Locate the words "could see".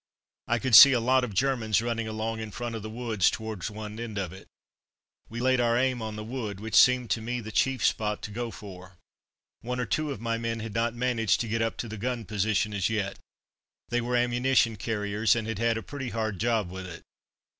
0.57-0.93